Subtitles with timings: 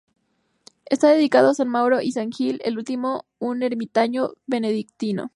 [0.87, 5.29] Está dedicado a San Mauro y San Gil, el último un ermitaño benedictino.